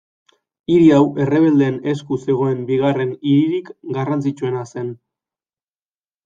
[0.75, 4.91] Hiri hau errebeldeen esku zegoen bigarren hiririk garrantzitsuena zen.